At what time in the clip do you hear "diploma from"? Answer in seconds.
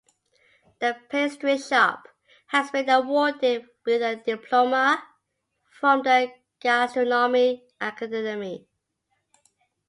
4.15-6.01